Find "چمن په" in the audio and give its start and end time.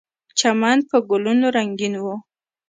0.39-0.97